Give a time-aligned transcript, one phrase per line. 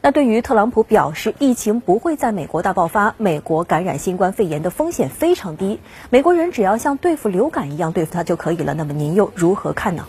[0.00, 8.74] 那对于特朗普表示疫情不会在美国大爆发，美国感染新冠肺炎的风险非常低，美国人只要像对付流感一样对付它就可以了。
[8.74, 10.06] 那么您又如何看呢？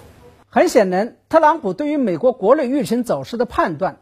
[0.48, 3.98] 很显然，特朗普对于美国国内疫情走势的判断，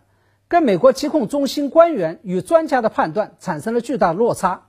[0.49, 4.63] 跟美国疾控中心官员与专家的判断产生了巨大落差。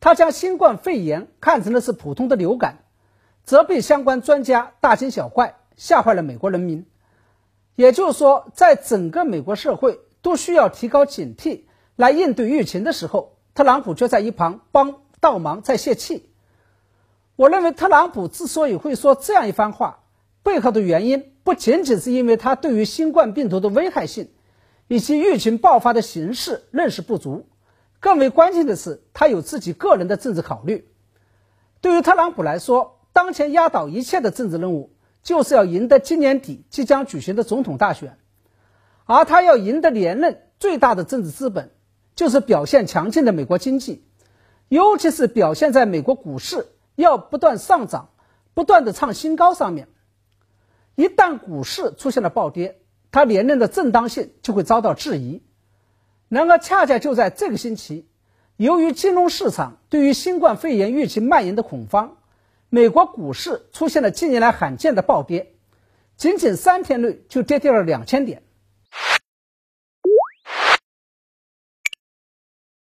[0.00, 2.78] 他将新冠肺炎看成的是普通的流感，
[3.44, 6.86] 责备相关专家大惊小怪，吓坏了美国人民。
[7.76, 10.00] 也就是说，在整个美国社会。
[10.22, 11.62] 都需要提高警惕
[11.96, 16.30] 来应对疫情的时候，特朗普却在一旁帮倒忙在泄气。
[17.36, 20.04] 我认为特朗普之所以会说这样一番话，
[20.42, 24.30] 背后的原因不仅仅是因为他对于新冠病毒的危害性
[24.88, 27.46] 以及疫情爆发的形势认识不足，
[27.98, 30.88] 更为关键的是他有自己个人的政治考虑。
[31.80, 34.90] 对于特朗普来说，当前压倒一切的政治任务
[35.22, 38.18] 就是要赢得今年底即将举行的总统大选。
[39.12, 41.72] 而他要赢得连任，最大的政治资本
[42.14, 44.04] 就是表现强劲的美国经济，
[44.68, 48.10] 尤其是表现在美国股市要不断上涨、
[48.54, 49.88] 不断的创新高上面。
[50.94, 55.42] 一旦股市出现了暴跌，他连任的正当性就会遭到质疑。
[56.28, 58.06] 然而，恰恰就在这个星期，
[58.56, 62.18] 由于金融市场对于新冠肺炎疫情蔓延的恐慌，
[62.68, 65.54] 美国股市出现了近年来罕见的暴跌，
[66.16, 68.44] 仅仅三天内就跌掉了两千点。